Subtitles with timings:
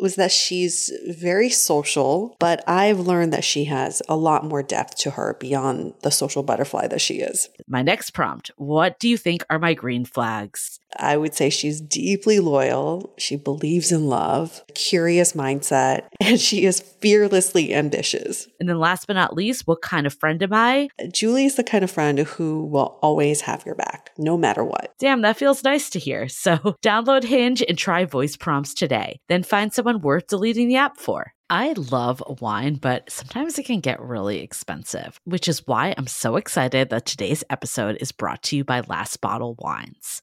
[0.00, 4.96] was that she's very social, but I've learned that she has a lot more depth
[4.98, 7.48] to her beyond the social butterfly that she is.
[7.66, 10.80] My next prompt What do you think are my green flags?
[10.98, 13.14] I would say she's deeply loyal.
[13.18, 18.48] She believes in love, curious mindset, and she is fearlessly ambitious.
[18.60, 20.88] And then last but not least, what kind of friend am I?
[21.12, 24.94] Julie is the kind of friend who will always have your back, no matter what.
[24.98, 26.28] Damn, that feels nice to hear.
[26.28, 29.20] So download Hinge and try voice prompts today.
[29.28, 31.32] Then find someone worth deleting the app for.
[31.48, 36.34] I love wine, but sometimes it can get really expensive, which is why I'm so
[36.34, 40.22] excited that today's episode is brought to you by Last Bottle Wines.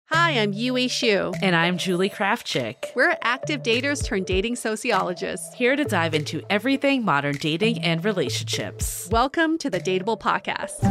[0.13, 1.31] Hi, I'm Yue Shu.
[1.41, 2.93] And I'm Julie Krafchick.
[2.95, 5.53] We're active daters turned dating sociologists.
[5.53, 9.07] Here to dive into everything modern dating and relationships.
[9.09, 10.81] Welcome to the Dateable Podcast.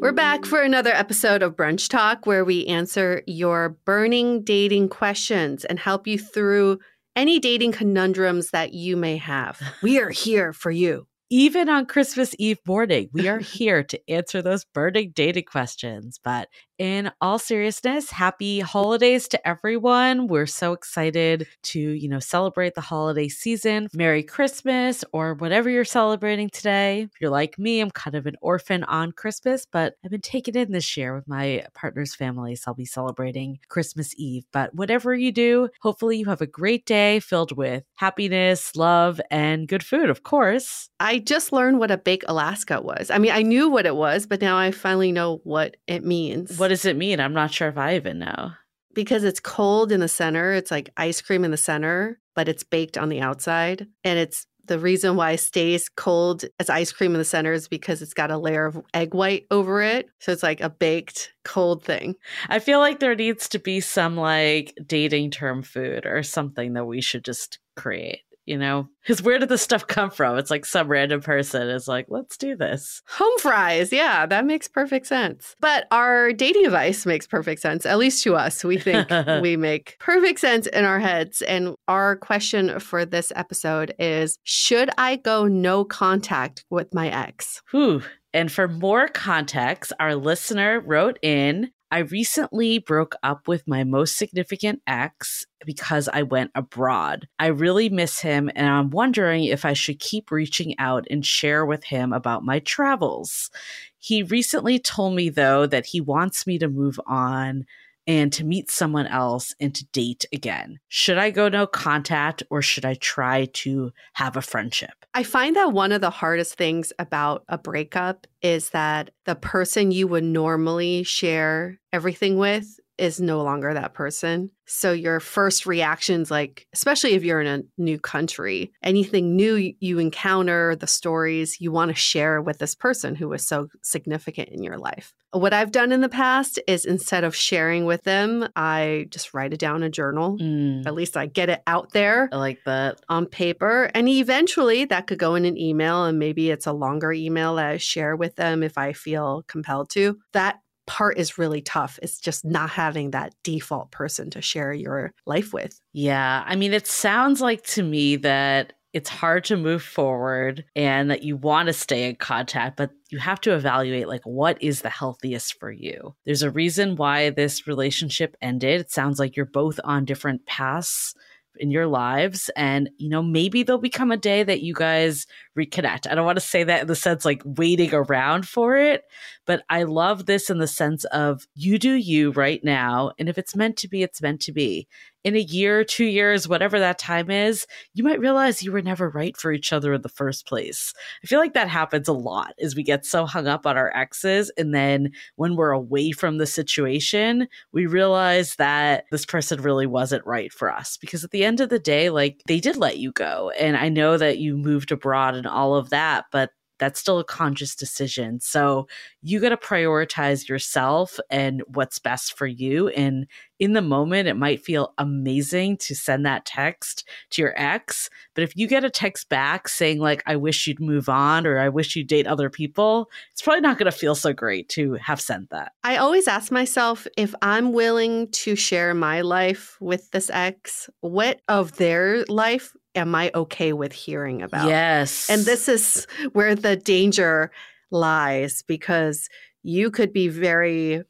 [0.00, 5.64] We're back for another episode of Brunch Talk where we answer your burning dating questions
[5.64, 6.80] and help you through
[7.14, 9.60] any dating conundrums that you may have.
[9.84, 14.40] We are here for you even on Christmas Eve morning, we are here to answer
[14.42, 16.18] those burning dating questions.
[16.22, 20.28] But in all seriousness, happy holidays to everyone.
[20.28, 23.88] We're so excited to, you know, celebrate the holiday season.
[23.92, 27.02] Merry Christmas or whatever you're celebrating today.
[27.02, 30.56] If you're like me, I'm kind of an orphan on Christmas, but I've been taken
[30.56, 32.54] in this year with my partner's family.
[32.54, 34.44] So I'll be celebrating Christmas Eve.
[34.52, 39.66] But whatever you do, hopefully you have a great day filled with happiness, love, and
[39.66, 40.88] good food, of course.
[41.00, 43.10] I just learned what a bake Alaska was.
[43.10, 46.58] I mean, I knew what it was, but now I finally know what it means.
[46.58, 47.18] What what does it mean?
[47.18, 48.50] I'm not sure if I even know.
[48.92, 50.52] Because it's cold in the center.
[50.52, 53.86] It's like ice cream in the center, but it's baked on the outside.
[54.04, 57.68] And it's the reason why it stays cold as ice cream in the center is
[57.68, 60.10] because it's got a layer of egg white over it.
[60.18, 62.16] So it's like a baked cold thing.
[62.50, 66.84] I feel like there needs to be some like dating term food or something that
[66.84, 68.88] we should just create you know?
[69.02, 70.36] Because where did this stuff come from?
[70.38, 73.02] It's like some random person is like, let's do this.
[73.08, 73.92] Home fries.
[73.92, 75.56] Yeah, that makes perfect sense.
[75.60, 78.64] But our dating advice makes perfect sense, at least to us.
[78.64, 79.08] We think
[79.42, 81.42] we make perfect sense in our heads.
[81.42, 87.62] And our question for this episode is Should I go no contact with my ex?
[87.70, 88.02] Whew.
[88.34, 94.18] And for more context, our listener wrote in I recently broke up with my most
[94.18, 97.28] significant ex because I went abroad.
[97.38, 101.64] I really miss him, and I'm wondering if I should keep reaching out and share
[101.64, 103.50] with him about my travels.
[103.98, 107.64] He recently told me, though, that he wants me to move on
[108.08, 110.80] and to meet someone else and to date again.
[110.88, 114.90] Should I go no contact or should I try to have a friendship?
[115.12, 119.90] I find that one of the hardest things about a breakup is that the person
[119.90, 124.50] you would normally share everything with is no longer that person.
[124.66, 129.98] So your first reactions, like, especially if you're in a new country, anything new you
[129.98, 134.62] encounter, the stories you want to share with this person who was so significant in
[134.62, 135.14] your life.
[135.32, 139.52] What I've done in the past is instead of sharing with them, I just write
[139.54, 140.36] it down in a journal.
[140.38, 143.00] Mm, At least I get it out there I like that.
[143.08, 143.90] on paper.
[143.94, 147.66] And eventually that could go in an email, and maybe it's a longer email that
[147.66, 150.18] I share with them if I feel compelled to.
[150.32, 151.98] That part is really tough.
[152.02, 155.78] It's just not having that default person to share your life with.
[155.92, 156.42] Yeah.
[156.44, 161.22] I mean, it sounds like to me that it's hard to move forward and that
[161.22, 164.88] you want to stay in contact, but you have to evaluate like what is the
[164.88, 166.16] healthiest for you.
[166.24, 168.80] There's a reason why this relationship ended.
[168.80, 171.14] It sounds like you're both on different paths
[171.60, 175.26] in your lives and you know maybe there'll become a day that you guys
[175.58, 176.10] reconnect.
[176.10, 179.04] I don't want to say that in the sense like waiting around for it
[179.48, 183.38] but i love this in the sense of you do you right now and if
[183.38, 184.86] it's meant to be it's meant to be
[185.24, 189.08] in a year two years whatever that time is you might realize you were never
[189.08, 190.92] right for each other in the first place.
[191.22, 193.94] I feel like that happens a lot as we get so hung up on our
[193.96, 199.86] exes and then when we're away from the situation we realize that this person really
[199.86, 200.96] wasn't right for us.
[200.96, 203.88] Because at the end of the day like they did let you go and i
[203.88, 208.40] know that you moved abroad and all of that but that's still a conscious decision.
[208.40, 208.88] So
[209.22, 213.26] you got to prioritize yourself and what's best for you and
[213.58, 218.44] in the moment it might feel amazing to send that text to your ex but
[218.44, 221.68] if you get a text back saying like i wish you'd move on or i
[221.68, 225.20] wish you'd date other people it's probably not going to feel so great to have
[225.20, 225.72] sent that.
[225.84, 231.40] I always ask myself if I'm willing to share my life with this ex, what
[231.48, 234.68] of their life am I okay with hearing about?
[234.68, 237.50] yes And this is where the danger
[237.90, 239.28] lies because
[239.62, 241.02] you could be very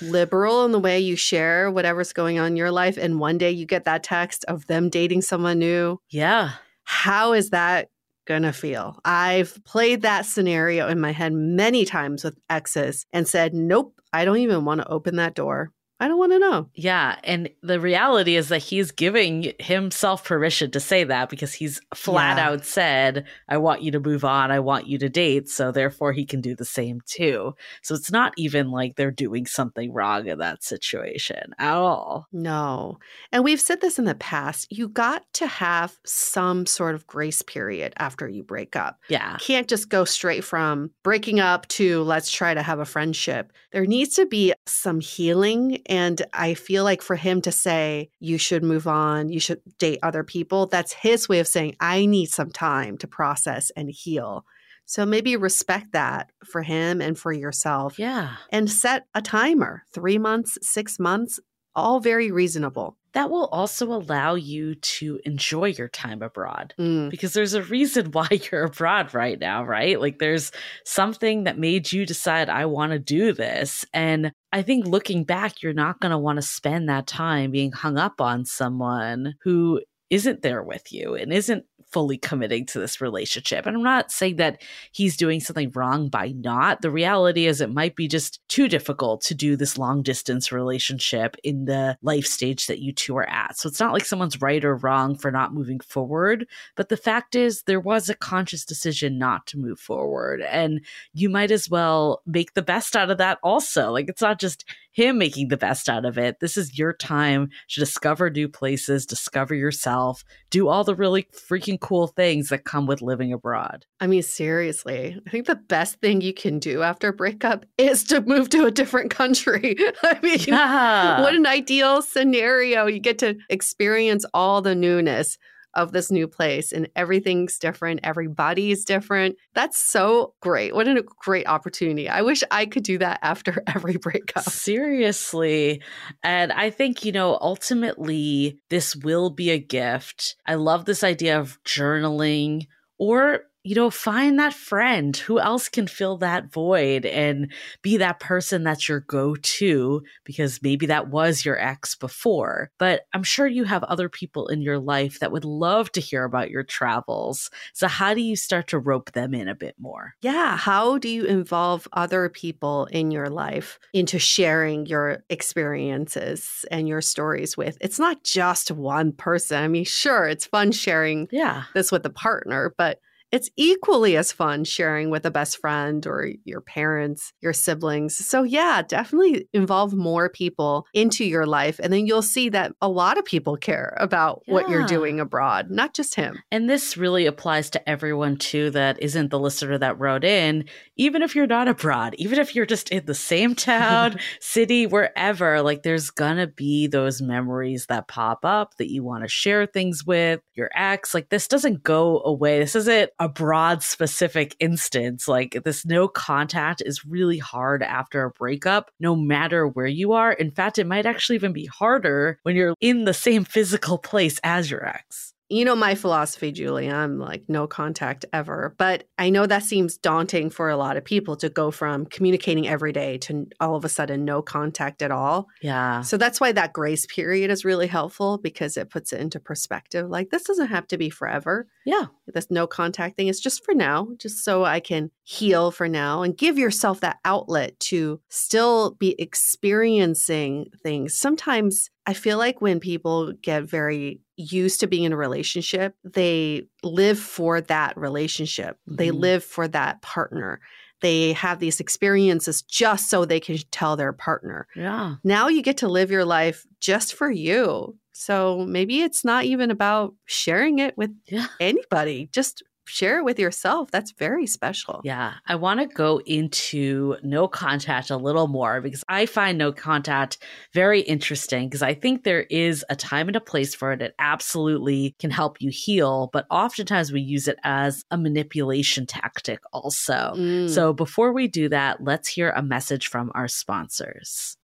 [0.00, 2.96] liberal in the way you share whatever's going on in your life.
[2.96, 6.00] And one day you get that text of them dating someone new.
[6.10, 6.52] yeah
[6.84, 7.90] How is that
[8.26, 8.98] going to feel?
[9.04, 14.24] I've played that scenario in my head many times with exes and said, nope, I
[14.24, 15.72] don't even want to open that door.
[16.00, 16.68] I don't want to know.
[16.74, 17.16] Yeah.
[17.24, 22.36] And the reality is that he's giving himself permission to say that because he's flat
[22.36, 22.50] Yeah.
[22.50, 24.50] out said, I want you to move on.
[24.52, 25.48] I want you to date.
[25.48, 27.54] So therefore, he can do the same too.
[27.82, 32.26] So it's not even like they're doing something wrong in that situation at all.
[32.32, 32.98] No.
[33.32, 34.68] And we've said this in the past.
[34.70, 38.98] You got to have some sort of grace period after you break up.
[39.08, 39.36] Yeah.
[39.40, 43.52] can't just go straight from breaking up to let's try to have a friendship.
[43.72, 45.82] There needs to be some healing.
[45.88, 49.98] And I feel like for him to say, you should move on, you should date
[50.02, 54.44] other people, that's his way of saying, I need some time to process and heal.
[54.84, 58.36] So maybe respect that for him and for yourself Yeah.
[58.50, 61.38] and set a timer three months, six months,
[61.78, 62.96] all very reasonable.
[63.14, 66.74] That will also allow you to enjoy your time abroad.
[66.78, 67.10] Mm.
[67.10, 70.00] because there's a reason why you're abroad right now, right?
[70.00, 70.52] Like there's
[70.84, 73.84] something that made you decide I want to do this.
[73.92, 77.72] And I think looking back, you're not going to want to spend that time being
[77.72, 83.00] hung up on someone who isn't there with you and isn't fully committing to this
[83.00, 83.66] relationship.
[83.66, 84.62] And I'm not saying that
[84.92, 86.82] he's doing something wrong by not.
[86.82, 91.36] The reality is it might be just too difficult to do this long distance relationship
[91.42, 93.58] in the life stage that you two are at.
[93.58, 96.46] So it's not like someone's right or wrong for not moving forward,
[96.76, 100.80] but the fact is there was a conscious decision not to move forward and
[101.12, 103.90] you might as well make the best out of that also.
[103.90, 104.64] Like it's not just
[104.98, 106.40] him making the best out of it.
[106.40, 111.78] This is your time to discover new places, discover yourself, do all the really freaking
[111.78, 113.86] cool things that come with living abroad.
[114.00, 118.02] I mean, seriously, I think the best thing you can do after a breakup is
[118.04, 119.76] to move to a different country.
[120.02, 121.20] I mean, Yeah.
[121.22, 122.86] what an ideal scenario.
[122.86, 125.38] You get to experience all the newness
[125.78, 128.00] of this new place and everything's different.
[128.02, 129.36] Everybody is different.
[129.54, 130.74] That's so great.
[130.74, 132.08] What a great opportunity.
[132.08, 134.42] I wish I could do that after every breakup.
[134.42, 135.80] Seriously.
[136.24, 140.34] And I think, you know, ultimately, this will be a gift.
[140.44, 142.66] I love this idea of journaling
[142.98, 148.20] or, you know, find that friend who else can fill that void and be that
[148.20, 152.70] person that's your go to because maybe that was your ex before.
[152.78, 156.24] But I'm sure you have other people in your life that would love to hear
[156.24, 157.50] about your travels.
[157.74, 160.14] So, how do you start to rope them in a bit more?
[160.22, 160.56] Yeah.
[160.56, 167.00] How do you involve other people in your life into sharing your experiences and your
[167.00, 167.76] stories with?
[167.80, 169.62] It's not just one person.
[169.62, 171.64] I mean, sure, it's fun sharing Yeah.
[171.74, 176.30] this with a partner, but it's equally as fun sharing with a best friend or
[176.44, 178.16] your parents, your siblings.
[178.16, 181.78] So, yeah, definitely involve more people into your life.
[181.82, 184.54] And then you'll see that a lot of people care about yeah.
[184.54, 186.38] what you're doing abroad, not just him.
[186.50, 190.64] And this really applies to everyone too that isn't the listener that wrote in,
[190.96, 195.62] even if you're not abroad, even if you're just in the same town, city, wherever,
[195.62, 200.04] like there's gonna be those memories that pop up that you want to share things
[200.04, 201.12] with your ex.
[201.14, 202.58] Like this doesn't go away.
[202.60, 205.28] This isn't a broad specific instance.
[205.28, 210.32] Like this no contact is really hard after a breakup, no matter where you are.
[210.32, 214.38] In fact, it might actually even be harder when you're in the same physical place
[214.44, 215.34] as your ex.
[215.50, 216.90] You know my philosophy, Julie.
[216.90, 218.74] I'm like no contact ever.
[218.76, 222.68] But I know that seems daunting for a lot of people to go from communicating
[222.68, 225.48] every day to all of a sudden no contact at all.
[225.62, 226.02] Yeah.
[226.02, 230.10] So that's why that grace period is really helpful because it puts it into perspective.
[230.10, 231.66] Like this doesn't have to be forever.
[231.86, 232.06] Yeah.
[232.26, 236.22] This no contact thing is just for now, just so I can heal for now
[236.22, 241.16] and give yourself that outlet to still be experiencing things.
[241.16, 246.62] Sometimes I feel like when people get very used to being in a relationship, they
[246.82, 248.76] live for that relationship.
[248.76, 248.96] Mm-hmm.
[248.96, 250.60] They live for that partner.
[251.00, 254.66] They have these experiences just so they can tell their partner.
[254.74, 255.16] Yeah.
[255.22, 257.96] Now you get to live your life just for you.
[258.12, 261.46] So maybe it's not even about sharing it with yeah.
[261.60, 262.28] anybody.
[262.32, 263.90] Just share it with yourself.
[263.90, 265.00] That's very special.
[265.04, 265.34] Yeah.
[265.46, 270.38] I want to go into no contact a little more because I find no contact
[270.72, 274.02] very interesting because I think there is a time and a place for it.
[274.02, 279.60] It absolutely can help you heal, but oftentimes we use it as a manipulation tactic
[279.72, 280.32] also.
[280.36, 280.68] Mm.
[280.68, 284.57] So before we do that, let's hear a message from our sponsors.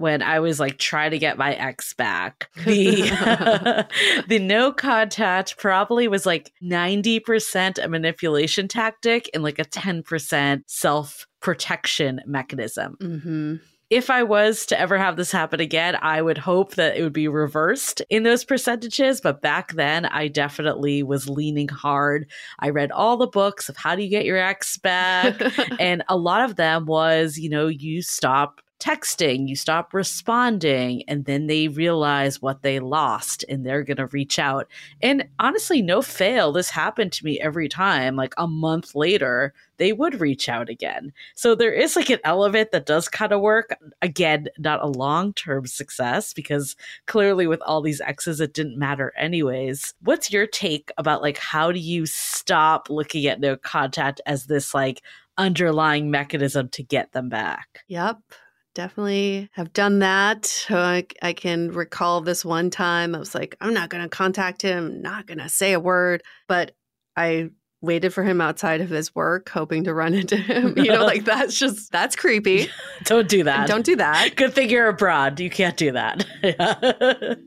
[0.00, 3.86] when I was like trying to get my ex back, the
[4.28, 11.26] the no contact probably was like 90% a manipulation tactic and like a 10% self
[11.40, 12.96] protection mechanism.
[13.00, 13.56] Mm-hmm.
[13.90, 17.12] If I was to ever have this happen again, I would hope that it would
[17.12, 19.20] be reversed in those percentages.
[19.20, 22.30] But back then, I definitely was leaning hard.
[22.60, 25.42] I read all the books of how do you get your ex back.
[25.80, 31.26] and a lot of them was, you know, you stop texting, you stop responding, and
[31.26, 34.66] then they realize what they lost and they're going to reach out.
[35.02, 38.16] And honestly, no fail, this happened to me every time.
[38.16, 41.12] Like a month later, they would reach out again.
[41.34, 43.76] So there is like an element that does kind of work.
[44.02, 46.74] Again, not a long term success because
[47.06, 49.94] clearly with all these exes, it didn't matter anyways.
[50.02, 54.74] What's your take about like how do you stop looking at no contact as this
[54.74, 55.02] like
[55.38, 57.84] underlying mechanism to get them back?
[57.88, 58.18] Yep
[58.74, 60.66] definitely have done that.
[60.70, 64.62] I, I, can recall this one time I was like, I'm not going to contact
[64.62, 66.22] him, not going to say a word.
[66.48, 66.72] But
[67.16, 67.50] I
[67.82, 70.76] waited for him outside of his work, hoping to run into him.
[70.76, 72.68] You know, like that's just, that's creepy.
[73.04, 73.66] Don't do that.
[73.66, 74.36] Don't do that.
[74.36, 75.40] Good thing you're abroad.
[75.40, 76.26] You can't do that.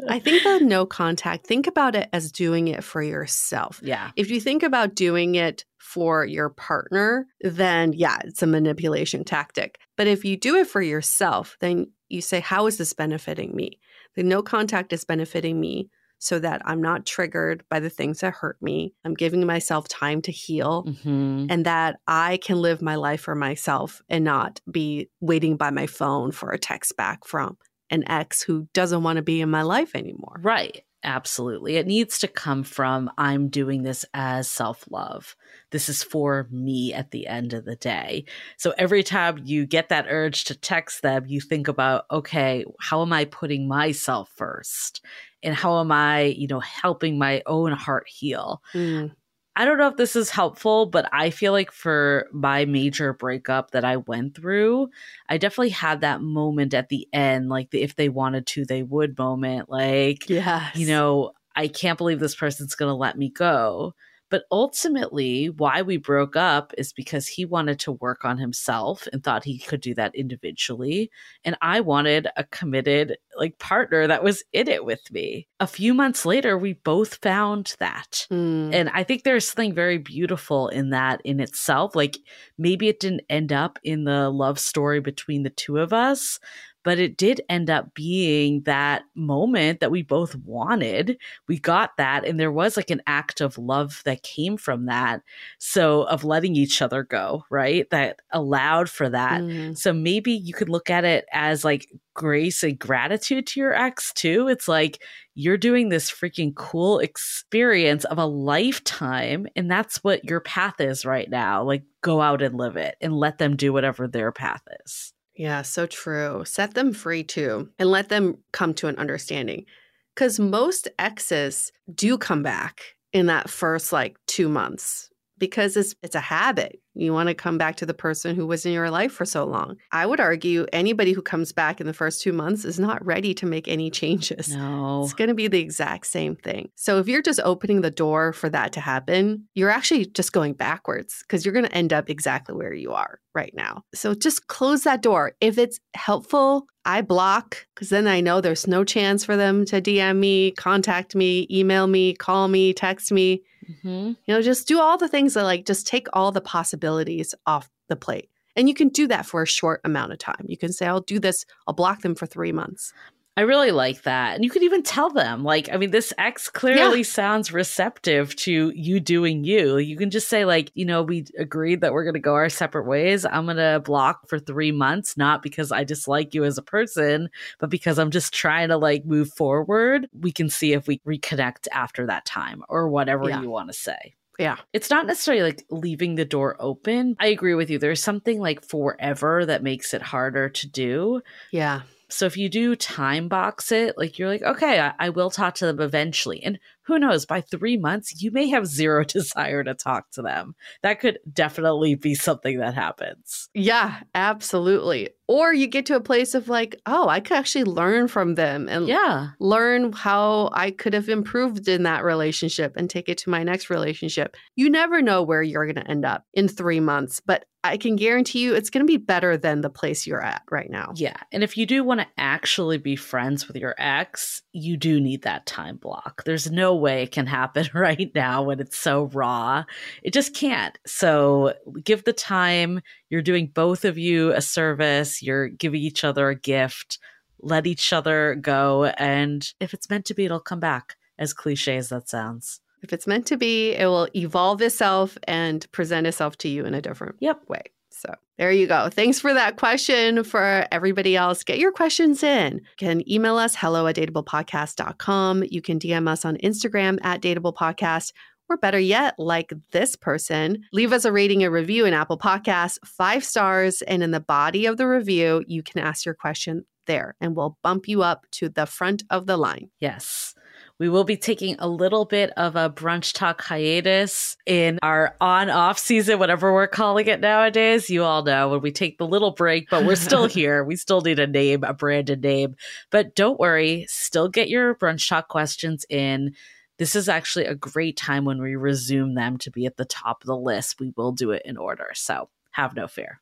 [0.09, 3.79] I think the no contact, think about it as doing it for yourself.
[3.83, 4.11] Yeah.
[4.15, 9.77] If you think about doing it for your partner, then yeah, it's a manipulation tactic.
[9.95, 13.79] But if you do it for yourself, then you say, How is this benefiting me?
[14.15, 15.89] The no contact is benefiting me
[16.23, 18.93] so that I'm not triggered by the things that hurt me.
[19.03, 21.47] I'm giving myself time to heal mm-hmm.
[21.49, 25.85] and that I can live my life for myself and not be waiting by my
[25.85, 27.57] phone for a text back from
[27.89, 30.39] an ex who doesn't want to be in my life anymore.
[30.41, 30.83] Right.
[31.03, 31.75] Absolutely.
[31.75, 35.35] It needs to come from I'm doing this as self love.
[35.71, 38.25] This is for me at the end of the day.
[38.57, 43.01] So every time you get that urge to text them, you think about, okay, how
[43.01, 45.01] am I putting myself first?
[45.41, 48.61] And how am I, you know, helping my own heart heal?
[48.73, 49.11] Mm.
[49.55, 53.71] I don't know if this is helpful, but I feel like for my major breakup
[53.71, 54.89] that I went through,
[55.29, 58.81] I definitely had that moment at the end, like the if they wanted to, they
[58.81, 59.69] would moment.
[59.69, 60.75] Like, yes.
[60.75, 63.93] you know, I can't believe this person's going to let me go.
[64.33, 69.23] But ultimately, why we broke up is because he wanted to work on himself and
[69.23, 71.11] thought he could do that individually.
[71.45, 75.47] And I wanted a committed like partner that was in it with me.
[75.59, 78.25] A few months later, we both found that.
[78.31, 78.73] Mm.
[78.73, 81.95] And I think there's something very beautiful in that in itself.
[81.95, 82.17] Like
[82.57, 86.39] maybe it didn't end up in the love story between the two of us,
[86.83, 91.17] but it did end up being that moment that we both wanted.
[91.47, 95.21] We got that, and there was like an act of love that came from that.
[95.59, 97.89] So, of letting each other go, right?
[97.89, 99.41] That allowed for that.
[99.41, 99.77] Mm.
[99.77, 104.11] So, maybe you could look at it as like grace and gratitude to your ex,
[104.13, 104.47] too.
[104.47, 105.01] It's like
[105.35, 111.05] you're doing this freaking cool experience of a lifetime, and that's what your path is
[111.05, 111.63] right now.
[111.63, 115.13] Like, go out and live it and let them do whatever their path is.
[115.35, 116.43] Yeah, so true.
[116.45, 119.65] Set them free too and let them come to an understanding.
[120.13, 125.09] Because most exes do come back in that first like two months
[125.47, 126.79] because it's it's a habit.
[126.95, 129.43] You want to come back to the person who was in your life for so
[129.45, 129.75] long.
[129.91, 133.33] I would argue anybody who comes back in the first two months is not ready
[133.35, 134.55] to make any changes.
[134.55, 135.03] No.
[135.03, 136.69] It's going to be the exact same thing.
[136.75, 140.53] So if you're just opening the door for that to happen, you're actually just going
[140.53, 143.83] backwards because you're going to end up exactly where you are right now.
[143.93, 145.33] So just close that door.
[145.41, 149.81] If it's helpful, I block because then I know there's no chance for them to
[149.81, 153.41] DM me, contact me, email me, call me, text me.
[153.73, 154.07] Mm-hmm.
[154.25, 157.69] You know, just do all the things that like just take all the possibilities off
[157.89, 158.29] the plate.
[158.55, 160.45] And you can do that for a short amount of time.
[160.47, 162.93] You can say, I'll do this, I'll block them for three months.
[163.35, 164.35] I really like that.
[164.35, 167.03] And you could even tell them, like, I mean, this ex clearly yeah.
[167.03, 169.77] sounds receptive to you doing you.
[169.77, 172.49] You can just say, like, you know, we agreed that we're going to go our
[172.49, 173.25] separate ways.
[173.25, 177.29] I'm going to block for three months, not because I dislike you as a person,
[177.59, 180.07] but because I'm just trying to, like, move forward.
[180.13, 183.41] We can see if we reconnect after that time or whatever yeah.
[183.41, 184.13] you want to say.
[184.39, 184.57] Yeah.
[184.73, 187.15] It's not necessarily like leaving the door open.
[187.19, 187.77] I agree with you.
[187.77, 191.21] There's something like forever that makes it harder to do.
[191.51, 191.81] Yeah.
[192.09, 195.55] So if you do time box it, like you're like, okay, I, I, will talk
[195.55, 196.43] to them eventually.
[196.43, 200.55] And who knows, by three months, you may have zero desire to talk to them.
[200.81, 203.49] That could definitely be something that happens.
[203.53, 205.09] Yeah, absolutely.
[205.27, 208.67] Or you get to a place of like, oh, I could actually learn from them
[208.67, 209.29] and yeah.
[209.39, 213.69] learn how I could have improved in that relationship and take it to my next
[213.69, 214.35] relationship.
[214.55, 217.95] You never know where you're going to end up in three months, but I can
[217.95, 220.91] guarantee you it's going to be better than the place you're at right now.
[220.95, 221.15] Yeah.
[221.31, 225.21] And if you do want to actually be friends with your ex, you do need
[225.21, 226.23] that time block.
[226.25, 229.63] There's no way can happen right now when it's so raw.
[230.03, 230.77] It just can't.
[230.85, 232.81] So give the time.
[233.09, 236.99] You're doing both of you a service, you're giving each other a gift.
[237.39, 238.85] Let each other go.
[238.85, 242.61] And if it's meant to be, it'll come back, as cliche as that sounds.
[242.81, 246.73] If it's meant to be, it will evolve itself and present itself to you in
[246.73, 247.39] a different yep.
[247.47, 247.63] way.
[248.05, 248.89] So there you go.
[248.89, 250.23] Thanks for that question.
[250.23, 252.55] For everybody else, get your questions in.
[252.55, 255.45] You can email us hello at dateablepodcast.com.
[255.49, 258.11] You can DM us on Instagram at dateablepodcast.
[258.49, 262.77] Or better yet, like this person, leave us a rating and review in Apple Podcasts,
[262.85, 263.81] five stars.
[263.83, 267.57] And in the body of the review, you can ask your question there and we'll
[267.63, 269.69] bump you up to the front of the line.
[269.79, 270.35] Yes.
[270.79, 275.49] We will be taking a little bit of a brunch talk hiatus in our on
[275.49, 277.89] off season, whatever we're calling it nowadays.
[277.89, 280.63] You all know when we take the little break, but we're still here.
[280.63, 282.55] We still need a name, a branded name.
[282.89, 286.33] But don't worry, still get your brunch talk questions in.
[286.79, 290.23] This is actually a great time when we resume them to be at the top
[290.23, 290.79] of the list.
[290.79, 291.91] We will do it in order.
[291.93, 293.21] So have no fear.